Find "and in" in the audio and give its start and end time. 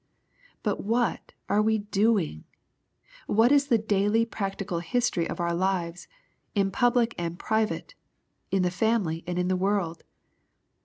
9.27-9.47